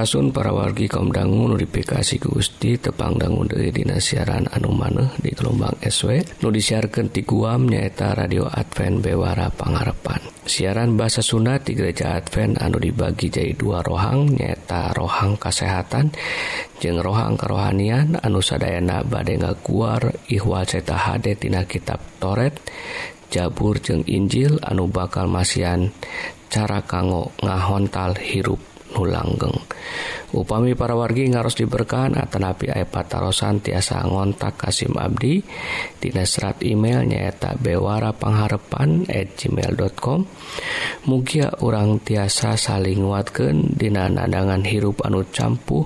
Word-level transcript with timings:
Raun 0.00 0.32
para 0.32 0.48
wargi 0.48 0.88
kaumdangu 0.88 1.44
notifikasi 1.44 2.16
Gusti 2.24 2.80
tepangdangun 2.80 3.44
dari 3.44 3.68
Dinasiaran 3.68 4.48
anu 4.48 4.72
maneh 4.72 5.12
di 5.20 5.28
gelombang 5.28 5.76
SW 5.76 6.40
nu 6.40 6.48
disiarkan 6.48 7.12
ti 7.12 7.20
guam 7.20 7.68
nyaeta 7.68 8.16
radio 8.16 8.48
Advent 8.48 9.04
Bewara 9.04 9.52
Pangarepan. 9.52 10.24
Siaran 10.48 10.96
bahasa 10.96 11.20
Sunda 11.20 11.60
di 11.60 11.76
gereja 11.76 12.16
Advent 12.16 12.64
anu 12.64 12.80
dibagi 12.80 13.28
jadi 13.28 13.52
dua 13.52 13.84
rohang 13.84 14.24
nyata 14.40 14.96
rohang 14.96 15.36
kesehatan 15.36 16.16
jeng 16.80 16.96
rohang 16.96 17.36
kerohanian 17.36 18.16
anu 18.24 18.40
sadayana 18.40 19.04
bade 19.04 19.36
keluar 19.60 20.16
ihwal 20.32 20.64
ceta 20.64 20.96
HD 20.96 21.36
tina 21.36 21.68
kitab 21.68 22.00
Toret 22.16 22.56
Jabur 23.28 23.76
jeng 23.84 24.00
Injil 24.08 24.56
anu 24.64 24.88
bakal 24.88 25.28
masian 25.28 25.92
cara 26.48 26.80
kanggo 26.88 27.36
ngahontal 27.44 28.16
hirup. 28.16 28.69
nu 28.94 29.06
langgeng 29.06 29.56
upami 30.30 30.78
para 30.78 30.94
wargi 30.94 31.26
ngaros 31.26 31.58
diberkahan 31.58 32.14
tanapi 32.30 32.70
aya 32.70 32.86
patarosan 32.86 33.58
tiasa 33.62 34.06
ngontak 34.06 34.54
Kasim 34.58 34.94
Abdi. 34.94 35.42
Tina 35.98 36.24
serat 36.24 36.62
email 36.62 37.04
nyaeta 37.04 37.58
bewara 37.58 38.14
pengharepan 38.14 39.10
at 39.10 39.34
gmail.com 39.36 40.20
mugia 41.10 41.50
orang 41.60 42.00
tiasa 42.00 42.54
saling 42.54 43.02
nguatkan 43.04 43.74
dina 43.74 44.06
nadangan 44.06 44.62
hirup 44.64 45.02
anu 45.04 45.26
campuh 45.28 45.84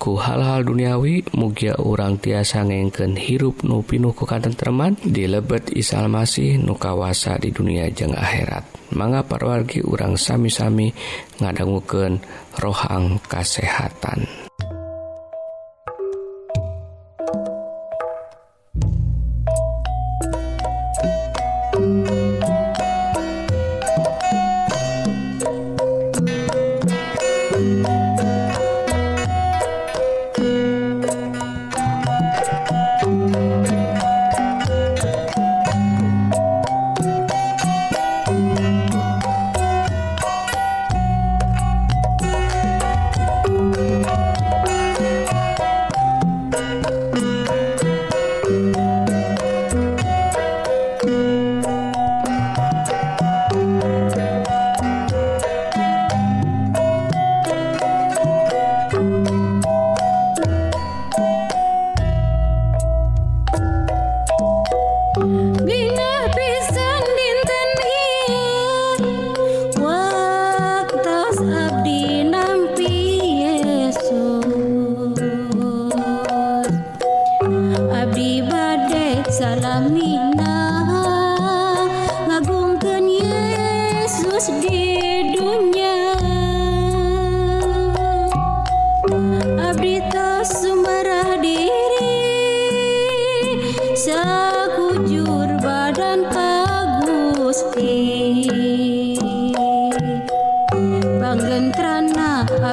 ku 0.00 0.16
hal-hal 0.16 0.64
duniawi. 0.64 1.24
Mugia 1.36 1.76
orang 1.80 2.16
tiasa 2.18 2.64
ngengken 2.64 3.20
hirup 3.20 3.62
nupinuh 3.64 4.16
ku 4.16 4.24
katenteman 4.24 4.96
di 5.00 5.28
lebet 5.28 5.72
Isal 5.76 6.08
Masih 6.08 6.60
nukawasa 6.60 7.36
di 7.40 7.52
dunia 7.52 7.88
jeng 7.92 8.16
akhirat. 8.16 8.83
manga 8.94 9.26
parwargi 9.26 9.82
urang 9.82 10.14
sami-sami 10.14 10.90
ngadangguken 11.42 12.22
rohang 12.58 13.18
kasehatan. 13.26 14.43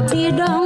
I 0.09 0.31
don't. 0.31 0.60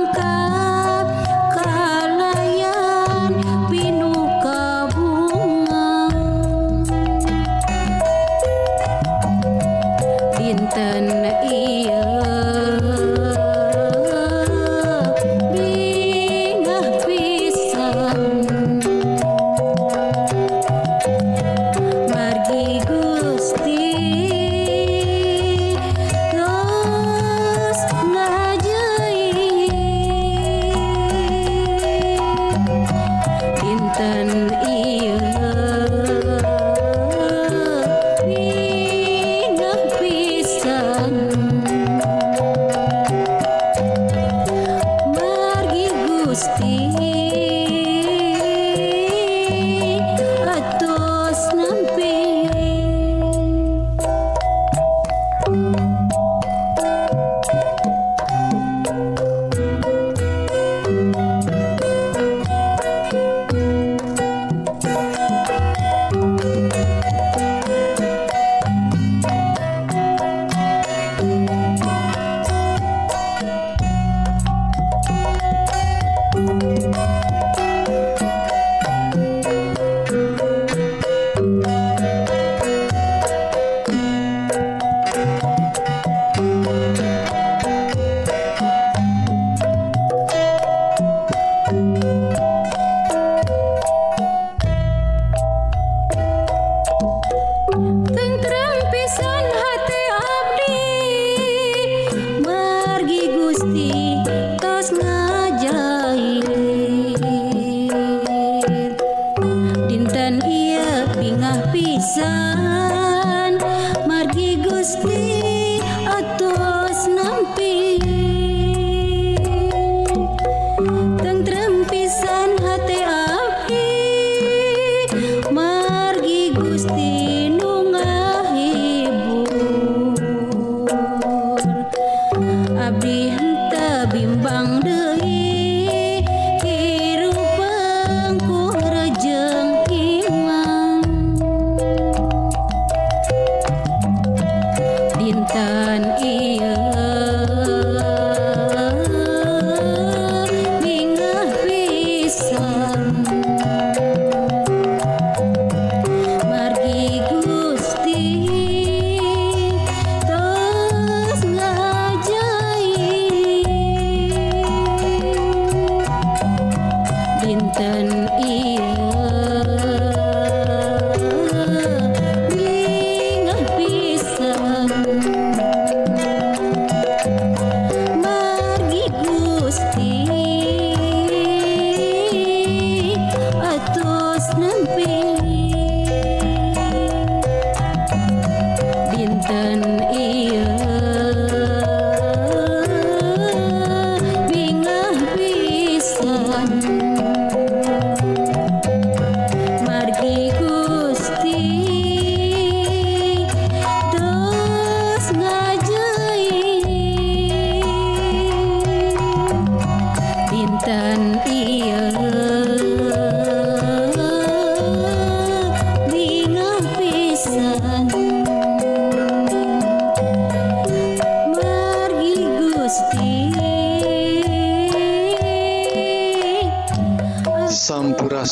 то 50.80 51.34
с 51.34 51.54
нами. 51.54 51.85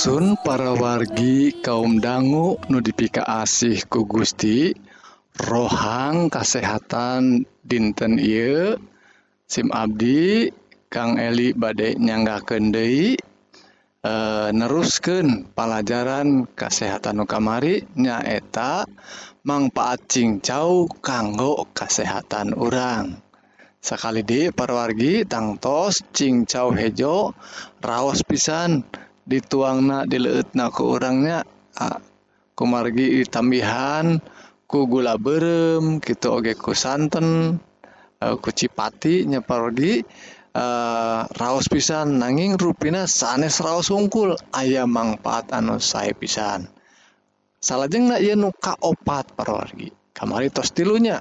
Sun 0.04 0.36
para 0.36 0.76
wargi 0.76 1.64
kaum 1.64 2.04
dangu 2.04 2.60
nudipika 2.68 3.24
asih 3.24 3.88
ku 3.88 4.04
Gusti 4.04 4.76
rohang 5.32 6.28
kasehatan 6.28 7.48
dinten 7.64 8.20
I 8.20 8.76
SIM 9.48 9.72
Abdi 9.72 10.52
Kang 10.92 11.16
Eli 11.16 11.56
badai 11.56 11.96
nyangga 11.96 12.44
Kendei 12.44 13.16
e, 13.16 13.16
eh, 14.04 14.50
nerusken 14.52 15.48
pelajaran 15.56 16.52
kesehatan 16.52 17.24
Nukamari 17.24 17.88
nyaeta 17.96 18.84
manfaat 19.48 20.04
cincau 20.12 20.92
kanggo 21.00 21.72
kesehatan 21.72 22.52
urang. 22.60 23.24
Sekali 23.80 24.20
di 24.28 24.52
perwargi 24.52 25.24
tangtos 25.24 26.04
cincau 26.12 26.76
hejo 26.76 27.32
raos 27.80 28.20
pisan. 28.28 28.84
dan 28.84 29.03
dituangna 29.24 30.04
dileutna 30.04 30.68
ke 30.70 30.81
orangnya 30.84 31.48
kumargi 32.54 33.24
tambihan 33.28 34.20
ku 34.68 34.86
gula 34.86 35.16
berem 35.18 36.02
gitu 36.04 36.40
oge 36.40 36.54
ku 36.54 36.75
santen 36.75 37.60
ku 38.20 38.50
cipati 38.56 39.28
nya 39.28 39.44
uh, 40.54 41.25
raos 41.28 41.68
pisan. 41.68 42.22
Nanging 42.22 42.56
rupina 42.56 43.10
sanes 43.10 43.60
raos 43.60 43.90
wungkul 43.90 44.38
ayam 44.54 44.94
manfaat 44.94 45.50
anu 45.52 45.81
sae 45.81 46.14
pisan. 46.14 46.69
Salahjeng 47.64 48.12
na 48.12 48.19
ieu 48.19 48.36
nu 48.36 48.52
kaopat 48.52 49.34
parorgi 49.36 49.92
kamari 50.14 50.52
tos 50.52 50.72
tilunya. 50.76 51.19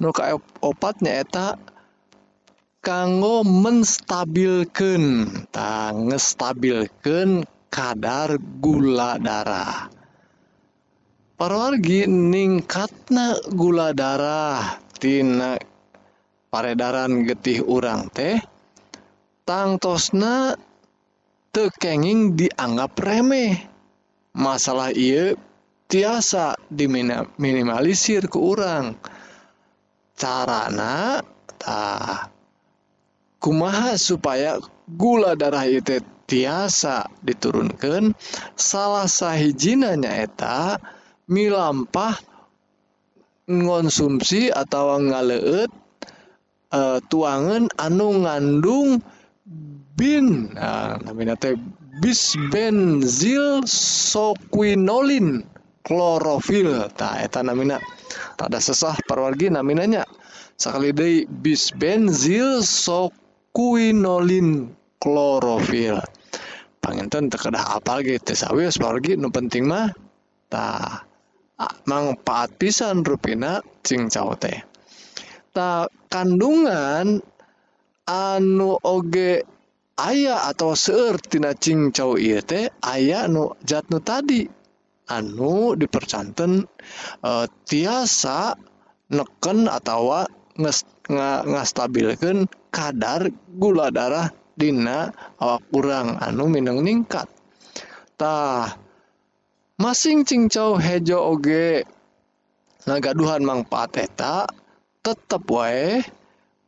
Nu 0.00 0.12
kaopatnya 0.12 1.22
eta 1.22 1.56
kanggo 2.82 3.46
menstabilkan 3.46 5.30
ngestabilkan 5.94 7.46
kadar 7.70 8.36
gula 8.58 9.22
darah. 9.22 9.86
Parwargi 11.38 12.10
ningkatna 12.10 13.38
gula 13.54 13.94
darah. 13.94 14.82
Tina 14.98 15.58
peredaran 16.50 17.26
getih 17.26 17.66
urang 17.66 18.06
teh 18.10 18.38
tangtosna 19.46 20.54
tekenging 21.54 22.34
dianggap 22.38 22.98
remeh. 22.98 23.62
Masalah 24.34 24.90
iya 24.94 25.34
tiasa 25.86 26.58
diminimalisir 26.70 28.26
ke 28.26 28.38
urang. 28.38 28.94
Carana 30.14 31.18
tah 31.58 32.41
kumaha 33.42 33.98
supaya 33.98 34.62
gula 34.86 35.34
darah 35.34 35.66
itu 35.66 35.98
tiasa 36.30 37.10
diturunkan? 37.26 38.14
Salah 38.54 39.10
sahijina 39.10 39.98
nyaeta 39.98 40.78
milampah 41.26 42.14
ngonsumsi 43.50 44.54
atau 44.54 44.94
ngaleut 45.02 45.70
uh, 46.70 47.02
tuangan 47.10 47.66
anu 47.74 48.22
ngandung 48.22 49.02
bin 49.98 50.54
nah, 50.54 50.96
namanya 51.02 51.34
teh 51.34 51.58
bisbenzil 51.98 53.66
soquinolin 53.66 55.42
klorofil. 55.82 56.86
Tak 56.94 57.26
eta 57.26 57.42
namina 57.42 57.82
tak 58.38 58.54
ada 58.54 58.62
sesah 58.62 58.94
perwargi 59.02 59.50
namanya 59.50 60.06
sekali 60.54 60.94
deui 60.94 61.26
bisbenzil 61.26 62.62
sok 62.62 63.21
kuinolin 63.52 64.72
klorofil 64.96 66.00
panginten 66.82 67.30
terkedah 67.30 67.78
apal 67.78 68.02
gitu 68.02 68.34
sawis 68.34 68.74
sebagai 68.74 69.14
nu 69.14 69.30
penting 69.30 69.70
mah? 69.70 69.92
Tah 70.50 71.06
manfaat 71.86 72.58
pisan 72.58 73.06
rupina 73.06 73.62
cingcau 73.86 74.34
teh. 74.34 74.64
Ta 75.52 75.86
kandungan 76.10 77.22
anu 78.08 78.76
oge 78.82 79.46
ayah 80.00 80.50
atau 80.50 80.74
seertina 80.74 81.54
cincau 81.54 82.18
iya 82.18 82.42
teh 82.42 82.66
ayah 82.82 83.30
nu 83.30 83.54
jatnu 83.62 84.02
tadi. 84.02 84.48
Anu 85.12 85.76
dipercanten 85.76 86.64
e, 87.20 87.32
tiasa 87.68 88.54
neken 89.12 89.68
atau 89.68 90.24
nges, 90.56 90.88
ngastabilkan 91.44 92.48
kadar 92.72 93.28
gula 93.52 93.92
darah 93.92 94.32
Dina 94.56 95.12
awak 95.40 95.62
kurang 95.68 96.16
anu 96.20 96.48
Minang 96.48 96.80
ningkattah 96.80 98.72
masing 99.76 100.24
cincau 100.24 100.80
hejo 100.80 101.20
oge 101.20 101.84
nagaduhan 102.88 103.44
mangpateta 103.44 104.48
tetap 105.04 105.44
wae 105.48 106.00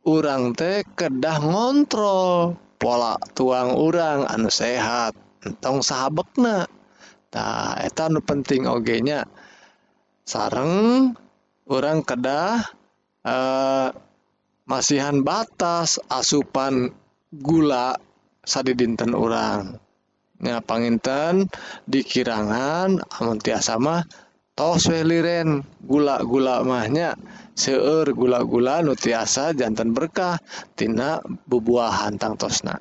urang 0.05 0.53
teh 0.53 0.85
kedah 0.85 1.41
ngontrol 1.41 2.57
pola 2.77 3.17
tuang 3.33 3.73
urang 3.73 4.29
anu 4.29 4.49
sehat 4.53 5.17
entong 5.41 5.81
sahabatna 5.81 6.69
nah 7.35 7.75
eta 7.83 8.07
anu 8.07 8.23
penting 8.23 8.63
ogenya. 8.63 9.27
Sareng 10.23 11.11
orang 11.67 11.99
kedah 12.01 12.63
eh 13.27 13.89
masihan 14.65 15.21
batas 15.21 16.01
asupan 16.09 16.89
gula 17.29 17.97
sad 18.41 18.69
dinten 18.73 19.13
orangnya 19.13 20.61
panginten 20.65 21.49
dikirangan 21.85 23.01
amun 23.17 23.37
tiasa 23.37 23.77
mah 23.77 24.05
tosliren 24.57 25.61
gula-gula 25.83 26.65
mahnya 26.65 27.13
seueur 27.53 28.09
gula-gula 28.15 28.81
nutiasa 28.81 29.53
jantan 29.53 29.91
berkahtina 29.91 31.21
bebuahan 31.47 32.15
tang 32.17 32.39
tosna. 32.39 32.79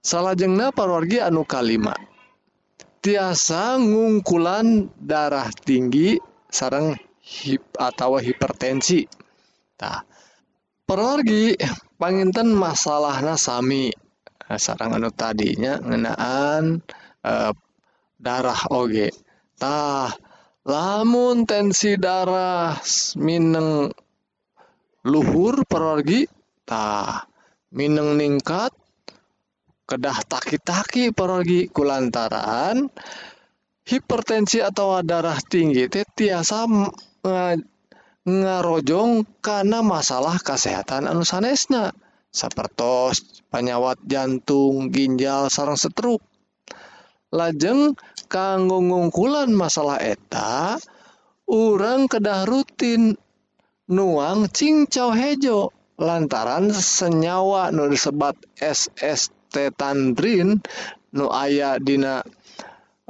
Salahjengnah 0.00 0.72
parwargi 0.72 1.20
anu 1.20 1.44
kalima. 1.44 1.92
Tiasa 3.00 3.76
ngungkulan 3.80 4.88
darah 4.96 5.48
tinggi 5.52 6.16
sarang 6.48 6.96
hip 7.20 7.76
atau 7.76 8.16
hipertensi. 8.16 9.04
Tak 9.76 10.04
pergi 10.90 11.54
panginten 12.02 12.50
masalah 12.50 13.22
nasami 13.22 13.94
eh, 14.50 14.58
sarang 14.58 14.98
anu 14.98 15.14
tadinya 15.14 15.78
ngenaan 15.78 16.82
eh, 17.22 17.54
darah 18.18 18.58
Ogetah 18.74 20.10
lamun 20.66 21.46
tensi 21.46 21.94
darah 21.94 22.74
Mineng 23.22 23.86
luhur 25.06 25.62
pergitah 25.62 27.22
Mineng 27.70 28.18
ningkat 28.18 28.74
kedah 29.86 30.18
taki-taki 30.26 31.14
pergi 31.14 31.70
kulantaran 31.70 32.90
hipertensi 33.86 34.58
atau 34.58 34.98
darah 35.06 35.38
tinggi 35.38 35.86
tiasa 35.86 36.66
ngarojong 38.30 39.26
karena 39.42 39.82
masalah 39.82 40.38
kesehatan 40.38 41.10
anu 41.10 41.26
sanesna. 41.26 41.90
Sapertos 42.30 43.42
panyawat 43.50 43.98
jantung 44.06 44.94
ginjal 44.94 45.50
sarang 45.50 45.74
setruk. 45.74 46.22
Lajeng 47.34 47.98
kanggo 48.30 48.78
ngungkulan 48.78 49.50
masalah 49.50 49.98
eta 49.98 50.78
orang 51.50 52.06
kedah 52.06 52.46
rutin 52.46 53.18
nuang 53.90 54.46
cincau 54.46 55.10
hejo 55.10 55.74
lantaran 55.98 56.70
senyawa 56.70 57.74
nu 57.74 57.90
disebat 57.90 58.38
SST 58.54 59.74
tandrin 59.74 60.62
nu 61.10 61.26
aya 61.26 61.82
dina 61.82 62.22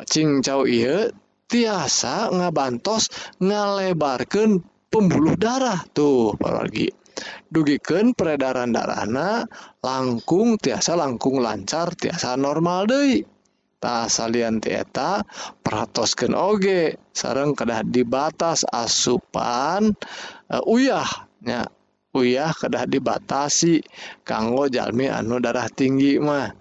cincau 0.08 0.64
iya 0.64 1.12
tiasa 1.44 2.32
ngabantos 2.32 3.12
ngalebarkan 3.36 4.64
pembuluh 4.90 5.38
darah 5.38 5.80
tuh 5.94 6.34
apalagi. 6.34 6.90
Dugikan 7.50 8.16
peredaran 8.16 8.74
darahna 8.74 9.44
langkung 9.84 10.58
tiasa 10.58 10.98
langkung 10.98 11.38
lancar 11.38 11.94
tiasa 11.94 12.34
normal 12.34 12.90
deh. 12.90 13.22
Tak 13.80 14.12
salian 14.12 14.60
tieta 14.60 15.24
peratoskan 15.64 16.36
oge. 16.36 17.00
Sarang 17.16 17.56
kedah 17.56 17.80
dibatas 17.80 18.68
asupan 18.68 19.96
uh, 20.52 20.62
uyahnya 20.68 21.72
uyah 22.12 22.52
kedah 22.52 22.84
dibatasi 22.84 23.80
kanggo 24.26 24.68
jalmi 24.68 25.08
anu 25.08 25.40
darah 25.40 25.68
tinggi 25.72 26.20
mah. 26.20 26.52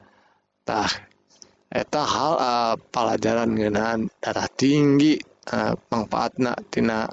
Tah 0.63 0.91
eta 1.69 2.03
hal 2.03 2.33
uh, 2.39 2.75
pelajaran 2.79 3.51
ngeunaan 3.51 4.07
darah 4.24 4.48
tinggi 4.48 5.19
uh, 5.51 5.75
manfaatna 5.91 6.55
tina 6.71 7.07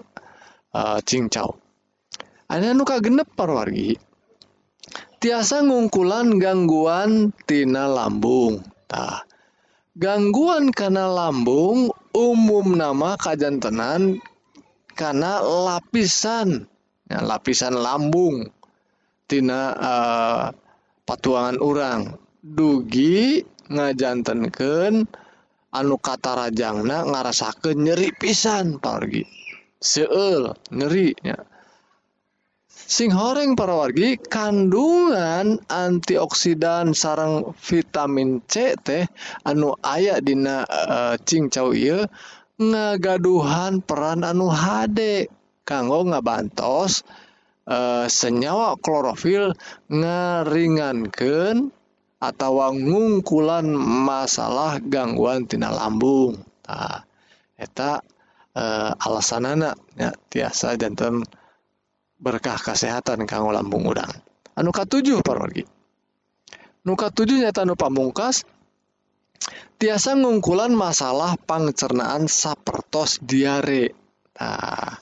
cincau 1.03 1.57
anu 2.47 2.83
genep 2.87 3.29
parwargi 3.35 3.99
tiasa 5.27 5.65
ngungkulan 5.65 6.39
gangguan 6.39 7.33
tina 7.49 7.91
lambung. 7.91 8.63
Tah 8.87 9.27
gangguan 9.99 10.71
karena 10.71 11.11
lambung 11.11 11.91
umum 12.15 12.79
nama 12.79 13.19
kajjantenan 13.19 14.23
karena 14.95 15.43
lapisan. 15.43 16.71
Ya, 17.07 17.23
lapisan 17.23 17.79
lambungtina 17.79 18.55
uh, 19.79 19.87
eh, 19.87 20.47
patuangan 21.07 21.63
orang 21.63 22.19
dugi 22.43 23.47
ngajantenken 23.71 25.07
anu 25.71 25.97
kata 26.03 26.35
Rajangna 26.35 27.07
ngarasaken 27.07 27.79
nyeri 27.79 28.11
pisan 28.11 28.83
pargi 28.83 29.23
seueur 29.81 30.57
nyerinya 30.73 31.37
sing 32.87 33.11
horeng 33.11 33.59
para 33.59 33.75
wargi 33.75 34.15
kandungan 34.15 35.59
antioksidan 35.67 36.95
sarang 36.95 37.51
vitamin 37.59 38.39
C 38.47 38.79
teh 38.79 39.11
anu 39.43 39.75
aya 39.83 40.23
dina 40.23 40.63
eh, 40.63 40.87
uh, 40.87 41.15
cingcau 41.19 41.75
ieu 41.75 42.07
ngagaduhan 42.57 43.83
peran 43.83 44.23
anu 44.23 44.49
HD 44.49 45.29
kanggo 45.67 46.07
ngabantos 46.09 47.03
uh, 47.67 48.07
senyawa 48.07 48.79
klorofil 48.79 49.53
ngeringankeun 49.91 51.75
atau 52.17 52.73
ngungkulan 52.73 53.77
masalah 53.77 54.81
gangguan 54.81 55.45
tina 55.45 55.69
lambung. 55.69 56.41
Nah, 56.65 57.05
eta 57.61 58.01
uh, 58.57 58.97
alasan 58.97 59.45
anak 59.45 59.77
ya, 59.95 60.11
tiasa 60.33 60.81
jantan 60.81 61.21
berkah 62.17 62.57
kesehatan 62.57 63.29
kanggo 63.29 63.53
lambung 63.53 63.85
udang. 63.85 64.11
Anuka 64.57 64.89
7 64.89 65.21
pargi 65.21 65.77
nuka 66.87 67.11
7nya 67.11 67.51
tanu 67.51 67.75
pamungkas 67.75 68.47
tiasa 69.77 70.15
ngungkulan 70.17 70.73
masalah 70.73 71.35
pangcernaan 71.35 72.31
sapertos 72.31 73.19
diare. 73.21 73.93
Nah 74.39 74.95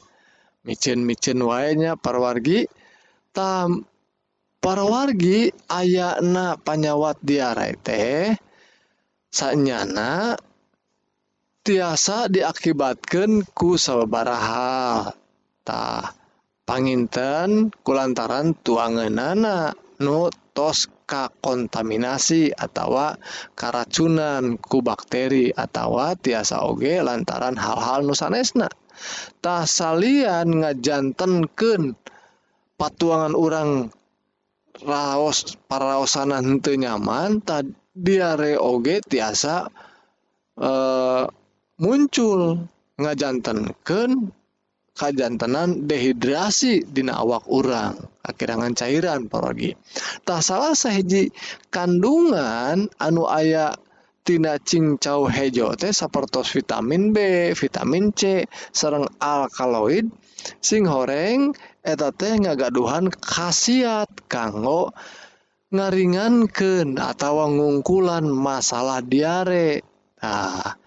micin-micin 0.64 1.44
wanya 1.44 1.92
parwargi 2.00 2.64
tam 3.36 3.84
para 4.64 4.80
wargi 4.80 5.52
ayakna 5.68 6.56
panyawat 6.56 7.20
diare 7.20 7.76
teh 7.84 8.32
sanyana 9.28 10.40
tiasa 11.64 12.28
diakibatkan 12.28 13.42
ku 13.56 13.80
sababaraha. 13.80 15.08
Tah 15.64 16.12
panginten 16.68 17.72
kulantaran 17.80 18.52
tuanganana 18.60 19.72
nu 20.04 20.28
tos 20.52 20.88
ka 21.04 21.28
kontaminasi 21.42 22.52
atau 22.52 23.16
karacunan 23.56 24.56
ku 24.60 24.80
bakteri 24.80 25.52
atau 25.52 26.00
tiasa 26.16 26.64
oge 26.64 27.00
lantaran 27.04 27.56
hal-hal 27.56 28.06
nusanesna 28.06 28.68
tah 29.44 29.68
salian 29.68 30.64
ngajantenkeun 30.64 31.98
patuangan 32.80 33.34
orang 33.36 33.70
raos 34.82 35.58
paraosana 35.68 36.40
henteu 36.40 36.78
nyaman 36.78 37.44
tah 37.44 37.62
diare 37.92 38.56
oge 38.56 39.04
tiasa 39.04 39.68
eh, 40.58 41.24
muncul 41.78 42.70
ngajantanken 43.00 44.30
kajjantenan 44.94 45.90
dehidrasi 45.90 46.86
dina 46.86 47.18
awak 47.18 47.50
urang. 47.50 47.98
Akkirangan 48.24 48.72
cairan 48.72 49.28
porogitah 49.28 50.40
salah 50.40 50.72
sahiji 50.72 51.28
kandungan 51.68 52.88
anu 52.96 53.28
aya 53.28 53.76
tina 54.24 54.56
cincau 54.56 55.28
hejo 55.28 55.76
teh 55.76 55.92
sapertos 55.92 56.48
vitamin 56.56 57.12
B 57.12 57.52
vitamin 57.52 58.16
C 58.16 58.48
serrang 58.72 59.04
alkaloid 59.20 60.08
sing 60.64 60.88
horeng 60.88 61.52
eta 61.84 62.08
teh 62.16 62.40
ngagaduhan 62.40 63.12
khasiat 63.12 64.08
kanggo 64.24 64.96
ngaringanken 65.68 66.96
atau 66.96 67.44
ngungkulan 67.50 68.24
masalah 68.24 69.04
diare. 69.04 69.84
Nah 70.24 70.83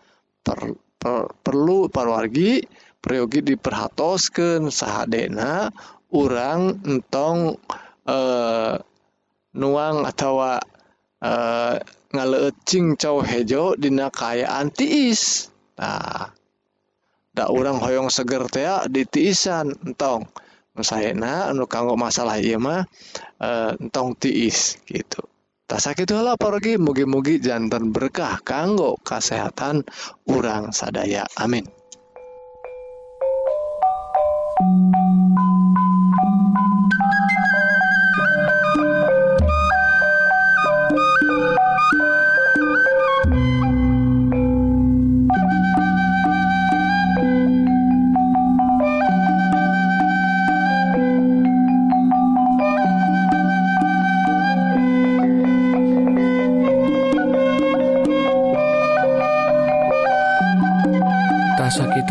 ter, 0.48 0.60
per, 0.96 1.36
perlu 1.44 1.92
parwargi 1.92 2.64
priyogi 3.04 3.44
diperhatoskan 3.44 4.72
sahadena 4.72 5.68
urang 6.16 6.80
entong 6.88 7.60
eh, 8.08 8.76
nuang 9.60 10.08
atau 10.08 10.60
eh, 11.20 11.76
ngalecing 12.16 12.96
cow 12.96 13.20
hejo 13.20 13.76
dina 13.76 14.08
kayaan 14.08 14.72
tiis. 14.72 15.52
Nah 15.76 16.32
da 17.38 17.54
urang 17.54 17.78
hoyong 17.78 18.10
seger 18.10 18.48
teh 18.48 18.66
di 18.90 19.04
tiisan 19.04 19.76
entong. 19.84 20.26
Sayana 20.78 21.50
anu 21.50 21.66
kanggo 21.66 21.98
masalah 21.98 22.38
ieu 22.38 22.62
mah 22.62 22.86
eh, 23.42 23.72
entong 23.82 24.14
tiis 24.16 24.78
gitu. 24.88 25.26
sakitu 25.76 26.16
lah 26.24 26.40
pergi 26.40 26.80
mugi-mugi 26.80 27.44
jantan 27.44 27.92
berkah 27.92 28.40
kanggo 28.40 28.96
kesehatan 29.04 29.84
urang 30.32 30.72
sadaya. 30.72 31.28
Amin. 31.36 31.68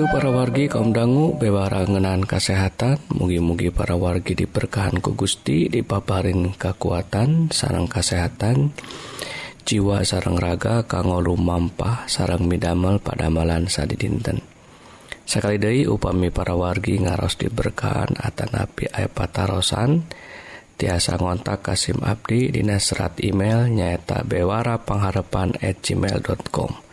Para 0.06 0.30
wargi 0.30 0.70
kaum 0.70 0.94
dangu 0.94 1.34
bewarangenan 1.34 2.22
kesehatan 2.22 3.02
mugi-mugi 3.10 3.75
para 3.75 3.98
wargi 3.98 4.38
diberkahan 4.38 5.02
ku 5.02 5.18
Gusti 5.18 5.66
dipaparin 5.66 6.54
kekuatan 6.54 7.50
sarang 7.50 7.90
kesehatan 7.90 8.70
jiwa 9.66 10.06
sarang 10.06 10.38
raga 10.38 10.86
kanggo 10.86 11.18
lumampah 11.18 12.06
sarang 12.06 12.46
midamel 12.46 13.02
pada 13.02 13.26
malan 13.34 13.66
sadi 13.66 13.98
dinten 13.98 14.38
sekali 15.26 15.58
Dei 15.58 15.90
upami 15.90 16.30
para 16.30 16.54
wargi 16.54 17.02
ngaros 17.02 17.34
diberkahan 17.42 18.14
atau 18.14 18.46
napi 18.46 18.86
ayat 18.86 19.10
patarosan. 19.10 20.06
Tiasa 20.76 21.16
ngontak 21.16 21.64
Kasim 21.64 22.04
Abdi 22.04 22.52
Dina 22.52 22.76
serat 22.76 23.16
email 23.25 23.64
nyaeta 23.64 24.28
bewara 24.28 24.76
pengharepan 24.76 25.56
at 25.64 25.80
gmail.com 25.80 26.86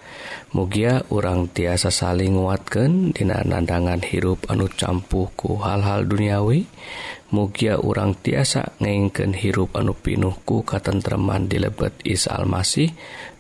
Mugia 0.54 1.02
urang 1.10 1.50
tiasa 1.50 1.90
saling 1.90 2.38
nguatkan 2.38 3.10
Dina 3.10 3.42
nandangan 3.42 4.06
hirup 4.06 4.46
anu 4.54 4.70
campuhku 4.70 5.58
hal-hal 5.58 6.06
duniawi 6.06 6.70
Mugia 7.34 7.82
urang 7.82 8.14
tiasa 8.14 8.78
ngengken 8.78 9.34
hirup 9.34 9.74
anu 9.74 9.98
pinuhku 9.98 10.62
katentreman 10.62 11.50
di 11.50 11.58
lebet 11.58 11.98
Isa 12.06 12.38
Almasih 12.38 12.94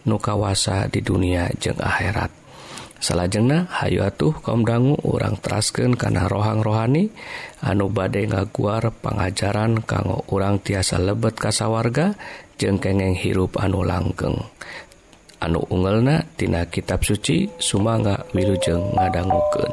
nukawasa 0.10 0.89
di 0.89 1.05
dunia 1.05 1.53
jeng 1.62 1.77
akhirat. 1.77 2.34
Salajengna 2.98 3.70
Hayu 3.70 4.01
atuh 4.01 4.34
kaum 4.41 4.65
dangu 4.65 4.98
urang 5.05 5.38
terasken 5.38 5.93
karena 5.93 6.25
rohang 6.25 6.65
rohani 6.65 7.13
anu 7.62 7.93
badai 7.93 8.25
ngaguar 8.25 8.89
pengajaran 8.89 9.86
kanggo 9.86 10.25
urang 10.34 10.58
tiasa 10.65 10.98
lebet 10.98 11.38
kasawarga 11.38 12.17
jeng 12.58 12.82
kengeng 12.82 13.13
hirup 13.13 13.62
anu 13.62 13.86
langgeng. 13.86 14.41
anu 15.43 15.59
ungelna 15.67 16.23
tina 16.39 16.63
kitab 16.65 17.03
suci 17.03 17.51
Sumanga 17.59 18.23
Wilujeng 18.31 18.95
ngadangguken. 18.95 19.71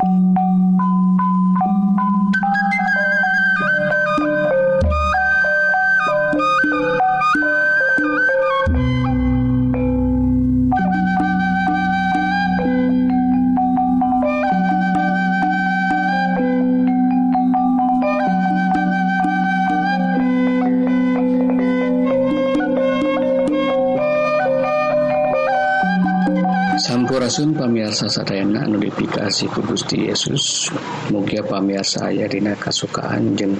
Hampurasun 26.90 27.54
pamiarsa 27.54 28.10
sadayana 28.10 28.66
anu 28.66 28.82
dipikasi 28.82 29.46
ku 29.46 29.62
Gusti 29.62 30.10
Yesus. 30.10 30.74
Mugia 31.14 31.46
pamiarsa 31.46 32.10
aya 32.10 32.26
dina 32.26 32.58
kasukaan 32.58 33.38
jeung 33.38 33.54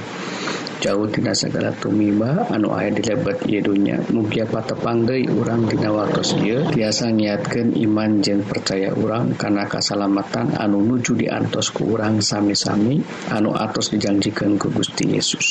jauh 0.82 1.06
dina 1.06 1.30
segala 1.30 1.70
tumiba. 1.78 2.50
Anu 2.50 2.74
aya 2.74 2.90
di 2.90 3.06
lebat 3.06 3.46
ieu 3.46 3.62
dunya. 3.62 4.02
Mugia 4.10 4.50
patepang 4.50 5.06
deui 5.06 5.30
urang 5.30 5.62
dina 5.70 5.94
waktos 5.94 6.34
ieu. 6.42 6.74
Tiasa 6.74 7.14
ngiatkeun 7.14 7.78
iman 7.78 8.18
jeung 8.18 8.42
percaya 8.42 8.90
urang 8.98 9.38
kana 9.38 9.70
kasalamatan 9.70 10.58
anu 10.58 10.82
nuju 10.82 11.14
diantos 11.14 11.70
ku 11.70 11.86
urang 11.94 12.18
sami-sami. 12.18 12.98
Anu 13.30 13.54
atos 13.54 13.94
dijanjikeun 13.94 14.58
ku 14.58 14.74
Gusti 14.74 15.06
Yesus. 15.06 15.46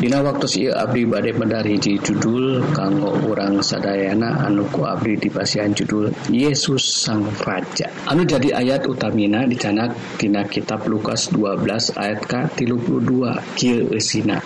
Dina 0.00 0.24
waktu 0.24 0.46
si 0.48 0.64
Abdi 0.64 1.04
badai 1.04 1.36
medari 1.36 1.76
di 1.76 2.00
judul 2.00 2.64
kanggo 2.72 3.12
orang 3.28 3.60
sadayana 3.60 4.48
anuku 4.48 4.88
Abdi 4.88 5.20
di 5.20 5.28
pasian 5.28 5.76
judul 5.76 6.08
Yesus 6.32 6.80
sang 6.80 7.28
Raja. 7.44 7.84
Anu 8.08 8.24
jadi 8.24 8.56
ayat 8.56 8.88
utamina 8.88 9.44
dicanak 9.44 9.92
tina 10.16 10.48
kitab 10.48 10.88
Lukas 10.88 11.28
12 11.36 12.00
ayat 12.00 12.20
K 12.24 12.48
32 12.48 13.60
kieu 13.60 13.92
eusina 13.92 14.40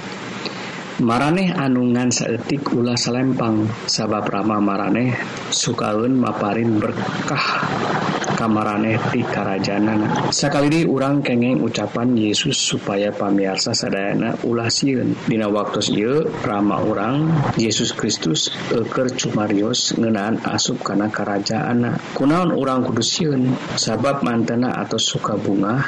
maraneh 0.98 1.54
anungan 1.54 2.10
saetik 2.10 2.74
ulah 2.74 2.98
salempang 2.98 3.66
sabab 3.86 4.26
rama 4.26 4.58
maraneh 4.58 5.14
sukaun 5.54 6.18
maparin 6.18 6.82
berkah. 6.82 7.62
kamarane 8.44 9.00
ti 9.08 9.24
kerajanana 9.24 10.28
sakali 10.28 10.84
urang 10.84 11.24
kengeng 11.24 11.64
ucapan 11.64 12.12
Yesus 12.12 12.60
supaya 12.60 13.08
pamiarsa 13.08 13.72
sadana 13.72 14.36
ulah 14.44 14.68
siun 14.68 15.16
Dina 15.24 15.48
waktu 15.48 15.80
Ieu 15.96 16.28
Rama 16.44 16.84
orang 16.84 17.32
Yesus 17.56 17.96
Kristus 17.96 18.52
eker 18.68 19.16
cumarius 19.16 19.96
ngenaan 19.96 20.44
asup 20.44 20.84
karena 20.84 21.08
kerajaan 21.08 21.96
kunaon 22.12 22.52
orang 22.52 22.84
kudusiun 22.84 23.56
sabab 23.80 24.20
mantena 24.20 24.76
atau 24.76 25.00
suka 25.00 25.40
bunga 25.40 25.80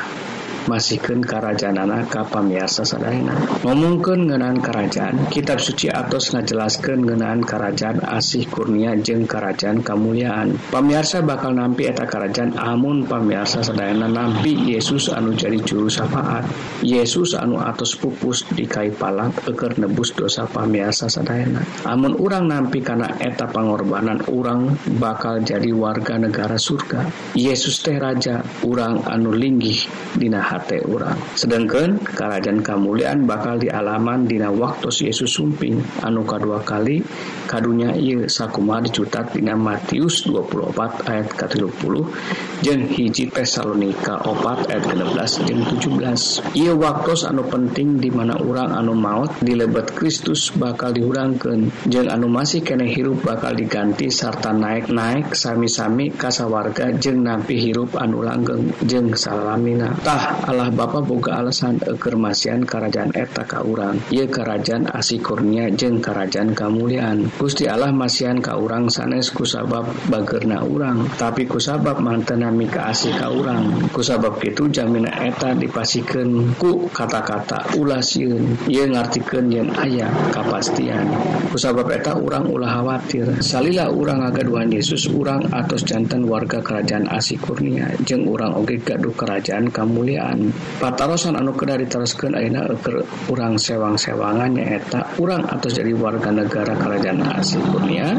masihkan 0.67 1.23
kerajaanana 1.23 2.11
kapamirsa 2.11 2.83
sadana 2.83 3.39
ngomongkan 3.63 4.27
ngenaan 4.27 4.59
kerajaan 4.59 5.31
kitab 5.31 5.63
suci 5.63 5.87
atas 5.87 6.35
ngajelaskan 6.35 7.07
ngenaan 7.07 7.47
kerajaan 7.47 8.03
asih 8.03 8.51
kurnia 8.51 8.99
jeng 8.99 9.31
kerajaan 9.31 9.87
kemuliaan 9.87 10.59
pamirsa 10.75 11.23
bakal 11.23 11.55
nampi 11.55 11.87
eta 11.87 12.03
kerajaan 12.03 12.59
amun 12.59 13.07
pamirsa 13.07 13.63
sadana 13.63 14.11
nampi 14.11 14.57
Yesus 14.67 15.13
anu 15.15 15.37
jadi 15.37 15.63
juru 15.63 15.87
syafaat. 15.87 16.43
Yesus 16.83 17.39
anu 17.39 17.61
atas 17.63 17.95
pupus 17.95 18.49
dikai 18.51 18.91
palak 18.91 19.47
eker 19.47 19.79
nebus 19.79 20.17
dosa 20.17 20.49
pamirsa 20.51 21.07
sadana 21.07 21.63
amun 21.87 22.19
orang 22.19 22.51
nampi 22.51 22.83
karena 22.83 23.15
eta 23.23 23.47
pengorbanan 23.47 24.27
orang 24.33 24.75
bakal 24.99 25.39
jadi 25.39 25.71
warga 25.71 26.19
negara 26.19 26.59
surga. 26.59 27.07
Yesus 27.39 27.79
teh 27.87 27.95
raja 28.01 28.43
orang 28.67 29.07
anu 29.07 29.31
linggih 29.31 29.87
dinahan 30.19 30.56
hati 30.57 30.81
orang. 30.89 31.21
Sedangkan 31.37 32.01
kerajaan 32.01 32.65
kemuliaan 32.65 33.29
bakal 33.29 33.61
dialaman 33.61 34.25
dina 34.25 34.49
waktu 34.49 34.89
Yesus 34.89 35.37
sumping. 35.37 35.77
Anu 36.01 36.25
kedua 36.25 36.65
kali 36.65 37.05
kadunya 37.47 37.95
ia 37.95 38.27
sakuma 38.27 38.81
dicutat 38.83 39.37
dina 39.37 39.55
Matius 39.55 40.27
24 40.27 41.07
ayat 41.07 41.29
ke 41.37 41.47
30 41.61 42.65
jeng 42.65 42.83
hiji 42.91 43.31
Tesalonika 43.31 44.19
4 44.25 44.71
ayat 44.73 44.85
16 44.91 45.47
jeng 45.47 45.61
17 45.63 46.59
ia 46.59 46.73
waktu 46.75 47.13
anu 47.27 47.47
penting 47.47 48.03
di 48.03 48.11
mana 48.11 48.35
orang 48.41 48.75
anu 48.75 48.97
maut 48.99 49.31
di 49.39 49.55
lebat 49.55 49.95
Kristus 49.95 50.51
bakal 50.55 50.97
dihurangkan 50.97 51.87
jeng 51.87 52.09
anu 52.11 52.27
masih 52.27 52.67
kene 52.67 52.91
hirup 52.91 53.23
bakal 53.23 53.55
diganti 53.55 54.11
serta 54.11 54.51
naik-naik 54.51 55.33
sami-sami 55.37 56.11
kasawarga 56.11 56.97
jeng 56.99 57.23
nabi 57.23 57.61
hirup 57.63 57.95
anu 57.95 58.27
langgeng 58.27 58.75
jeng 58.83 59.15
salaminatah 59.15 60.46
Allah 60.47 60.71
Bapa 60.71 61.03
boga 61.03 61.43
alasan 61.43 61.83
ekermasian 61.83 62.63
kerajaan 62.63 63.11
eta 63.19 63.43
kaurang. 63.43 63.99
Ia 64.15 64.31
kerajaan 64.31 64.87
asikurnya 64.95 65.75
jeng 65.75 65.99
kerajaan 65.99 66.55
kemuliaan 66.55 67.35
Gusti 67.35 67.67
Allah 67.67 67.91
masihan 67.91 68.39
kaurang 68.39 68.87
sanes 68.87 69.35
kusabab 69.35 69.91
bagerna 70.07 70.63
urang. 70.63 71.11
Tapi 71.19 71.51
kusabab 71.51 71.99
mantenami 71.99 72.71
keasi 72.71 73.11
kaurang. 73.19 73.91
Kusabab 73.91 74.39
itu 74.47 74.71
jaminan 74.71 75.11
eta 75.11 75.51
dipasikan 75.59 76.55
ku 76.55 76.87
kata-kata 76.95 77.75
ulasin 77.75 78.55
ia 78.71 78.87
ngartikan 78.87 79.51
yang 79.51 79.75
ayah 79.83 80.15
kepastian 80.31 81.11
kusabab 81.51 81.91
eta 81.91 82.15
urang 82.15 82.47
ulah 82.47 82.71
khawatir. 82.71 83.43
Salilah 83.43 83.91
urang 83.91 84.23
agak 84.23 84.47
Tuhan 84.47 84.71
Yesus 84.71 85.11
urang 85.11 85.43
atas 85.51 85.83
jantan 85.83 86.23
warga 86.31 86.63
kerajaan 86.63 87.11
asikurnia 87.11 87.91
jeng 88.07 88.31
urang 88.31 88.55
oge 88.55 88.79
gaduh 88.79 89.11
kerajaan 89.11 89.75
kemuliaan 89.75 90.36
Quran 90.37 90.53
patarosan 90.77 91.35
anu 91.41 91.57
kedah 91.57 91.81
diteruskan 91.81 92.37
aina 92.37 92.69
ke 92.77 93.01
urang 93.33 93.57
sewang-sewangan 93.57 94.53
nyaeta 94.53 95.17
urang 95.17 95.49
atau 95.49 95.73
jadi 95.73 95.97
warga 95.97 96.29
negara 96.29 96.77
kerajaan 96.77 97.25
asli 97.25 97.65
kurnia 97.73 98.13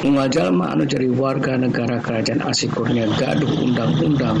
Mujalma 0.00 0.74
anu 0.74 0.88
jadi 0.88 1.06
warga 1.12 1.54
negara 1.54 2.02
kerajaan 2.02 2.42
asli 2.42 2.66
kurnia 2.66 3.06
gaduh 3.14 3.52
undang-undang 3.62 4.38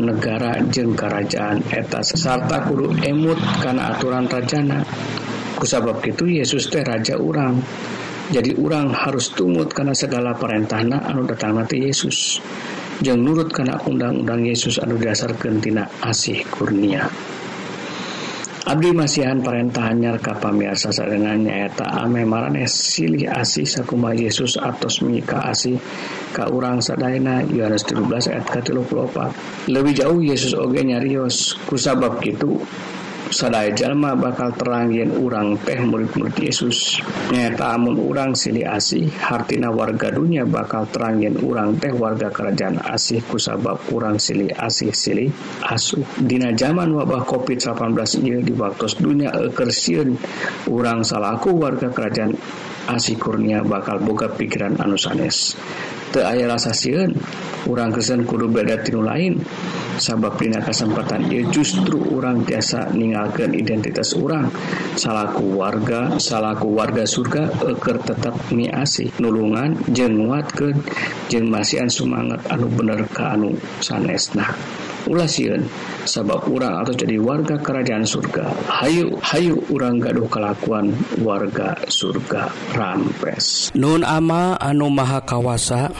negara 0.00 0.60
jeng 0.68 0.92
kerajaan 0.92 1.64
eta 1.72 2.04
sesarta 2.04 2.68
kudu 2.68 3.00
emut 3.04 3.36
karena 3.60 3.92
aturan 3.96 4.28
rajana. 4.28 4.80
Kusabab 5.60 6.00
itu 6.08 6.24
Yesus 6.24 6.72
teh 6.72 6.80
raja 6.80 7.20
urang. 7.20 7.60
Jadi 8.32 8.56
orang 8.56 8.96
harus 8.96 9.28
tumut 9.36 9.68
karena 9.68 9.92
segala 9.92 10.32
perintahna 10.32 11.04
anu 11.04 11.28
datang 11.28 11.60
nanti 11.60 11.84
Yesus. 11.84 12.40
yang 13.00 13.24
nurut 13.24 13.48
karena 13.48 13.80
undang-undang 13.80 14.44
Yesus 14.44 14.76
anu 14.76 15.00
dasarkentina 15.00 15.88
asih 16.04 16.44
kurnia. 16.52 17.08
Abdi 18.70 18.92
masihan 18.92 19.40
perintahnya 19.40 20.20
ka 20.20 20.36
pamirsa 20.36 20.92
sadengan 20.92 21.42
nyaeta 21.42 21.90
ame 22.04 22.28
marane 22.28 22.68
silih 22.68 23.26
asih 23.26 23.64
sakumaha 23.64 24.14
Yesus 24.14 24.60
atos 24.60 25.00
mika 25.00 25.42
asih 25.48 25.80
ka 26.30 26.46
urang 26.52 26.78
sadayana 26.78 27.42
Yohanes 27.50 27.88
17 27.88 28.30
ayat 28.30 28.46
ka 28.46 28.60
34 28.62 29.74
lebih 29.74 29.92
jauh 29.96 30.20
Yesus 30.22 30.52
oge 30.54 30.86
nyarios 30.86 31.58
kusabab 31.66 32.20
kitu 32.20 32.62
sadaya 33.40 33.72
jalma 33.72 34.12
bakal 34.12 34.52
terang 34.52 34.92
yen 34.92 35.16
urang 35.16 35.56
teh 35.64 35.80
murid-murid 35.80 36.36
Yesus. 36.36 37.00
Nyata 37.32 37.72
amun 37.72 37.96
urang 37.96 38.36
silih 38.36 38.68
asih 38.68 39.08
hartina 39.16 39.72
warga 39.72 40.12
dunia 40.12 40.44
bakal 40.44 40.84
terang 40.92 41.24
yen 41.24 41.40
urang 41.40 41.80
teh 41.80 41.88
warga 41.88 42.28
kerajaan 42.28 42.76
asih 42.84 43.24
kusabab 43.24 43.80
urang 43.96 44.20
silih 44.20 44.52
asih 44.52 44.92
silih 44.92 45.32
asuh. 45.64 46.04
Dina 46.20 46.52
zaman 46.52 46.92
wabah 46.92 47.24
COVID-19 47.24 47.96
ieu 48.28 48.44
di 48.44 48.52
waktu 48.52 48.92
dunia 49.00 49.32
ekersiun 49.32 50.20
urang 50.68 51.00
salaku 51.00 51.56
warga 51.56 51.88
kerajaan 51.88 52.36
asih 52.92 53.16
kurnia 53.16 53.64
bakal 53.64 54.04
boga 54.04 54.28
pikiran 54.36 54.76
anu 54.84 55.00
sanes. 55.00 55.56
aya 56.18 56.50
rasa 56.50 56.74
sieun 56.74 57.14
urang 57.70 57.94
kesan 57.94 58.26
kudu 58.26 58.50
beda 58.50 58.82
tinu 58.82 59.04
lain. 59.06 59.38
Sabab 60.00 60.40
dina 60.40 60.64
kesempatan 60.64 61.28
ia 61.28 61.44
justru 61.52 62.00
orang 62.16 62.40
tiasa 62.48 62.88
meninggalkan 62.96 63.52
identitas 63.52 64.16
orang. 64.16 64.48
Salaku 64.96 65.60
warga 65.60 66.16
salaku 66.16 66.72
warga 66.72 67.04
surga 67.04 67.68
eker 67.76 68.00
tetap 68.00 68.32
niasi 68.48 69.12
nulungan 69.20 69.76
jeng 69.92 70.24
nguatkeun 70.24 70.80
jeng 71.28 71.52
masihan 71.52 71.92
semangat 71.92 72.40
anu 72.48 72.72
bener 72.72 73.04
ke 73.12 73.22
anu 73.22 73.52
sanesna. 73.84 74.56
ulah 75.08 75.28
sieun 75.28 75.64
sabab 76.04 76.48
urang 76.50 76.82
atau 76.82 76.92
jadi 76.92 77.16
warga 77.16 77.56
kerajaan 77.56 78.04
surga. 78.04 78.50
Hayu 78.68 79.16
Hayu 79.22 79.60
urang 79.72 80.02
gaduh 80.02 80.28
kelakuan 80.28 80.92
warga 81.22 81.78
surga. 81.88 82.52
Rampes. 82.74 83.70
Nun 83.76 84.02
ama 84.04 84.58
anu 84.60 84.90
maha 84.90 85.22
kawasa 85.22 85.92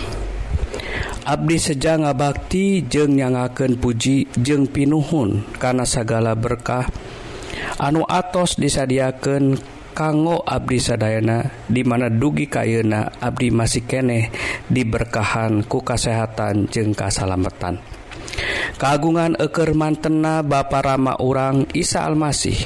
Abdi 1.21 1.61
seja 1.61 1.95
ngabakti 2.01 2.89
jeng 2.89 3.15
nyangaken 3.15 3.77
puji 3.77 4.27
jeng 4.41 4.67
pinuhun 4.67 5.45
karena 5.61 5.85
segala 5.85 6.33
berkah. 6.33 6.89
Anu 7.77 8.09
atos 8.09 8.57
disadiaken 8.57 9.61
kanggo 9.93 10.41
Abdi 10.43 10.81
Sadayana 10.81 11.69
dimana 11.69 12.09
dugi 12.09 12.49
kayuna 12.49 13.21
Abdi 13.21 13.53
masih 13.53 13.85
keneh 13.85 14.33
diberkahan 14.73 15.69
ku 15.69 15.85
kasehatan 15.85 16.73
jeng 16.73 16.97
kasalametan. 16.97 18.00
kagungan 18.77 19.35
eker 19.41 19.73
mantena 19.75 20.45
Bapak 20.45 20.87
Rama 20.87 21.17
urang 21.19 21.67
Isa 21.75 22.05
Almasih. 22.05 22.59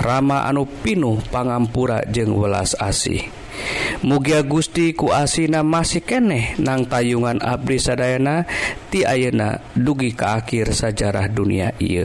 Rama 0.00 0.46
anu 0.48 0.66
Pinuh 0.66 1.22
pangampura 1.28 2.02
jeung 2.08 2.34
welas 2.38 2.74
asih. 2.78 3.26
Mugia 4.02 4.42
Gusti 4.42 4.92
kuasina 4.92 5.62
masih 5.62 6.02
keneh 6.02 6.58
nang 6.58 6.84
tayungan 6.84 7.38
Abdi 7.38 7.78
Sadayana 7.78 8.44
ti 8.90 9.06
Ayeuna 9.06 9.62
dugi 9.72 10.12
ka 10.12 10.42
akhir 10.42 10.74
sajarah 10.74 11.30
dunia 11.30 11.72
ieu. 11.78 12.04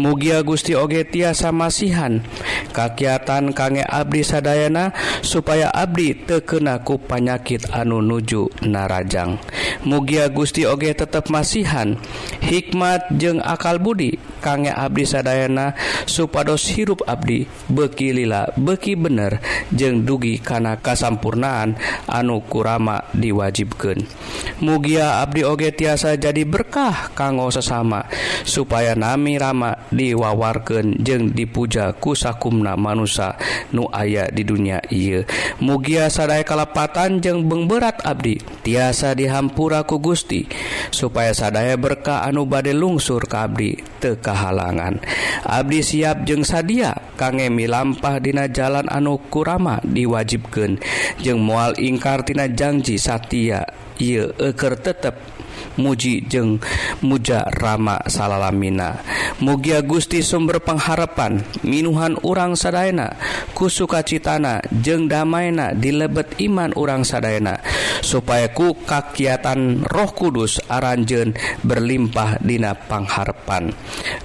Mugia 0.00 0.40
Gusti 0.40 0.72
oge 0.72 1.04
tiasa 1.04 1.52
masihan 1.52 2.24
kakiatan 2.72 3.52
kangge 3.52 3.84
Abdi 3.84 4.24
Sadayana 4.24 4.96
supaya 5.20 5.68
Abdi 5.68 6.16
tekenaku 6.16 6.96
panyakit 6.96 7.68
anu 7.70 8.00
nuju 8.00 8.48
narajang. 8.64 9.36
mugia 9.84 10.26
Gusti 10.32 10.64
Oge 10.64 10.94
tetap 10.96 11.28
masihan. 11.28 12.00
Hikmat 12.40 13.12
jeung 13.14 13.44
akal 13.44 13.76
Budi. 13.76 14.16
Kangge 14.40 14.72
Abdi 14.72 15.04
Sadayana 15.04 15.76
supados 16.08 16.64
hirup 16.72 17.04
Abdi. 17.04 17.44
Beki 17.68 18.16
lila 18.16 18.48
beki 18.56 18.96
bener. 18.96 19.44
Jeung 19.68 20.08
dugi 20.08 20.40
kana 20.40 20.80
kasampurnaan. 20.80 21.76
Anu 22.10 22.40
kurama 22.42 23.04
diwajibkan 23.12 24.02
mugia 24.64 25.20
Abdi 25.20 25.44
Oge 25.44 25.70
tiasa 25.70 26.16
jadi 26.16 26.42
berkah 26.48 27.12
kanggo 27.12 27.52
sesama. 27.52 28.08
Supaya 28.42 28.96
nami 28.96 29.36
Rama 29.36 29.76
diwawarkeun 29.92 31.04
jeung 31.04 31.36
dipuja 31.36 31.92
kusakumna 31.92 32.74
manusia 32.80 33.36
nu 33.76 33.84
aya 33.92 34.32
di 34.32 34.42
dunia 34.42 34.80
ia 34.88 35.28
mugia 35.60 36.08
sadaya 36.08 36.40
kalepatan 36.40 37.20
jeung 37.20 37.44
beng 37.44 37.68
berat 37.68 38.00
Abdi. 38.00 38.40
Tiasa 38.64 39.12
dihampur 39.12 39.59
Hampuraku 39.60 40.00
Gusti 40.00 40.48
supaya 40.88 41.36
sadaya 41.36 41.76
berkah 41.76 42.24
anu 42.24 42.48
bade 42.48 42.72
lungsur 42.72 43.28
ke 43.28 43.36
Abdi 43.36 43.76
teka 44.00 44.32
Abdi 45.44 45.84
siap 45.84 46.24
jeung 46.24 46.48
sadia 46.48 46.96
kangemi 47.20 47.68
lampah 47.68 48.24
dina 48.24 48.48
jalan 48.48 48.88
anu 48.88 49.20
kurama 49.28 49.76
diwajibkan 49.84 50.80
jeung 51.20 51.44
mual 51.44 51.76
ingkartina 51.76 52.48
janji 52.48 52.96
Satya 52.96 53.68
eker 54.00 54.80
tetap 54.80 55.20
muji 55.76 56.24
jeung 56.26 56.60
muja 57.00 57.46
Rama 57.60 58.00
salalamina. 58.06 59.00
Mugia 59.40 59.80
Gusti 59.80 60.20
sumber 60.20 60.60
pengharapan 60.60 61.40
minuhan 61.64 62.18
urang 62.20 62.52
sadaena 62.54 63.16
kusukacitana 63.56 64.60
jeung 64.68 65.08
damaina 65.08 65.72
di 65.72 65.96
lebet 65.96 66.36
iman 66.44 66.76
urang 66.76 67.08
sadaena 67.08 67.56
supaya 68.04 68.52
ku 68.52 68.76
kakiatan 68.76 69.84
Roh 69.88 70.12
Kudus 70.12 70.60
aranjen 70.68 71.32
berlimpah 71.64 72.40
dina 72.44 72.76
pangharpan 72.76 73.72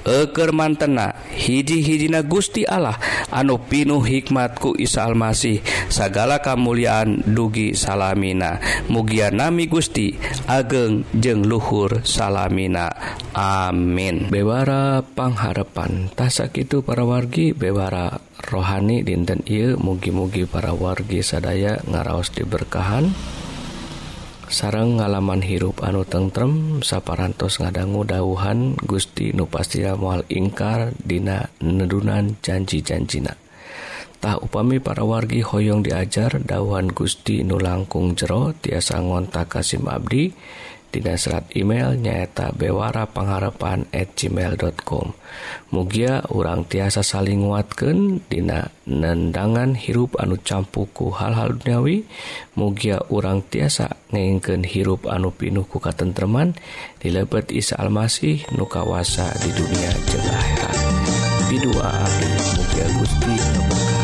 eker 0.03 0.51
mantena 0.51 1.15
hiji-hijina 1.31 2.23
Gusti 2.27 2.67
Allah 2.67 2.99
anu 3.31 3.55
pinuh 3.59 4.03
hikmatku 4.03 4.75
Isa 4.75 5.07
Almasih 5.07 5.63
sagala 5.87 6.43
kemuliaan 6.43 7.23
dugi 7.23 7.71
salamina. 7.71 8.59
Mugia 8.91 9.31
nami 9.31 9.65
Gusti 9.71 10.15
ageng 10.45 11.07
jeung 11.25 11.41
luhur 11.41 12.05
salamina. 12.05 12.93
Amin. 13.33 14.29
Bewara 14.29 15.01
pangharpan 15.01 16.13
tasak 16.13 16.53
itu 16.61 16.85
para 16.85 17.01
wargi 17.01 17.49
bewara 17.49 18.21
rohani 18.45 19.01
dinten 19.01 19.41
il 19.49 19.73
mugi-mugi 19.73 20.45
para 20.45 20.77
wargi 20.77 21.25
sadaya 21.25 21.81
ngaraos 21.89 22.29
diberkahan. 22.29 23.09
Sarang 24.53 25.01
ngalaman 25.01 25.41
hirup 25.41 25.81
anu 25.81 26.05
tentrem 26.05 26.85
saparantos 26.85 27.57
ngadanggu 27.57 28.05
dauhan 28.05 28.77
Gusti 28.77 29.33
nupastia 29.33 29.97
mual 29.97 30.29
ingkar 30.29 30.93
dina 30.93 31.49
nedunan 31.57 32.37
janji-janjina. 32.45 33.33
Tah 34.21 34.37
upami 34.37 34.77
para 34.77 35.01
wargi 35.01 35.41
hoyong 35.41 35.81
diajar 35.81 36.37
dauhan 36.37 36.93
Gusti 36.93 37.41
nu 37.41 37.57
langkung 37.57 38.13
jero 38.13 38.53
tiasa 38.53 39.01
ngontak 39.01 39.49
Kasim 39.57 39.89
Abdi. 39.89 40.29
dan 40.29 40.64
Dina 40.95 41.19
serat 41.19 41.51
email 41.51 41.99
nyaeta 41.99 42.55
bewara 42.55 43.03
pengharapan 43.03 43.83
at 43.91 44.15
gmail.com 44.15 45.11
Mugia 45.75 46.23
urang 46.31 46.63
tiasa 46.63 47.03
saling 47.03 47.43
nguatkan 47.43 48.23
Dina 48.31 48.71
nendangan 48.87 49.75
hirup 49.75 50.15
anu 50.15 50.39
campuku 50.39 51.11
hal-hal 51.11 51.59
duniawi. 51.59 52.07
Mugia 52.55 53.03
urang 53.11 53.43
tiasa 53.43 53.99
ngengken 54.15 54.63
hirup 54.63 55.11
anu 55.11 55.35
pinuku 55.35 55.83
katentreman 55.83 56.55
dilebet 57.03 57.51
Isa 57.51 57.75
Almasih 57.75 58.47
nukawasa 58.55 59.35
di 59.43 59.51
dunia 59.51 59.91
jeng 60.07 60.27
akhirat. 60.31 60.77
Bidua 61.51 61.91
Mugia 62.55 62.87
Gusti. 62.95 63.94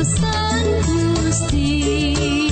urusan 0.00 0.64
Gusti. 1.20 2.49